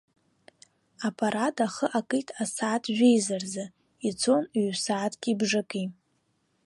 [1.07, 3.65] Апарад ахы акит асааҭ жәеиза рзы,
[4.07, 5.85] ицон ҩ-сааҭки бжаки.